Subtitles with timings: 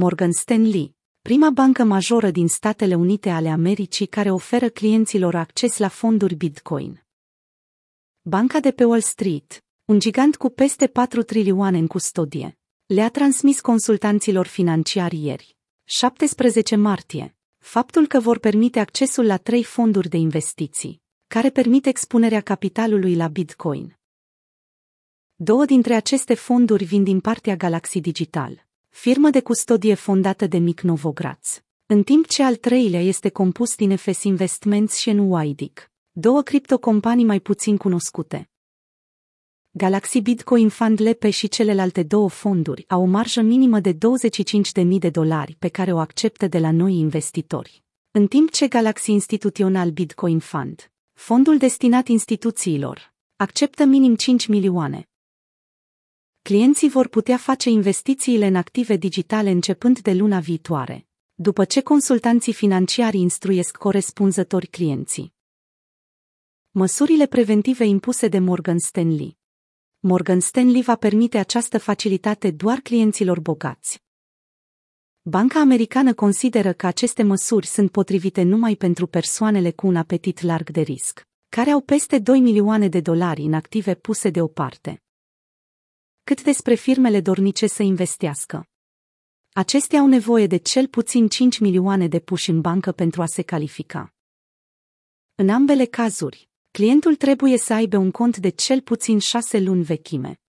[0.00, 5.88] Morgan Stanley, prima bancă majoră din Statele Unite ale Americii care oferă clienților acces la
[5.88, 7.04] fonduri Bitcoin.
[8.22, 13.60] Banca de pe Wall Street, un gigant cu peste 4 trilioane în custodie, le-a transmis
[13.60, 21.02] consultanților financiari ieri, 17 martie, faptul că vor permite accesul la trei fonduri de investiții,
[21.26, 23.98] care permit expunerea capitalului la Bitcoin.
[25.34, 28.66] Două dintre aceste fonduri vin din partea Galaxy Digital,
[29.00, 33.96] firmă de custodie fondată de Mic Novogratz, în timp ce al treilea este compus din
[33.96, 38.50] FS Investments și NYDIC, două criptocompanii mai puțin cunoscute.
[39.70, 43.98] Galaxy Bitcoin Fund Lepe și celelalte două fonduri au o marjă minimă de 25.000
[44.98, 47.82] de dolari pe care o acceptă de la noi investitori.
[48.10, 55.08] În timp ce Galaxy Institutional Bitcoin Fund, fondul destinat instituțiilor, acceptă minim 5 milioane.
[56.48, 62.52] Clienții vor putea face investițiile în active digitale începând de luna viitoare, după ce consultanții
[62.52, 65.34] financiari instruiesc corespunzători clienții.
[66.70, 69.38] Măsurile preventive impuse de Morgan Stanley
[69.98, 74.02] Morgan Stanley va permite această facilitate doar clienților bogați.
[75.22, 80.70] Banca americană consideră că aceste măsuri sunt potrivite numai pentru persoanele cu un apetit larg
[80.70, 85.02] de risc, care au peste 2 milioane de dolari în active puse deoparte.
[86.28, 88.66] Cât despre firmele dornice să investească.
[89.52, 93.42] Acestea au nevoie de cel puțin 5 milioane de puși în bancă pentru a se
[93.42, 94.14] califica.
[95.34, 100.40] În ambele cazuri, clientul trebuie să aibă un cont de cel puțin șase luni vechime.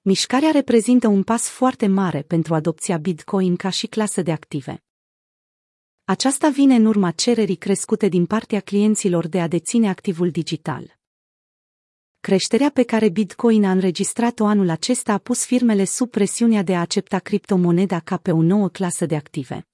[0.00, 4.84] Mișcarea reprezintă un pas foarte mare pentru adopția Bitcoin ca și clasă de active.
[6.04, 11.00] Aceasta vine în urma cererii crescute din partea clienților de a deține activul digital.
[12.28, 16.80] Creșterea pe care Bitcoin a înregistrat-o anul acesta a pus firmele sub presiunea de a
[16.80, 19.66] accepta criptomoneda ca pe o nouă clasă de active.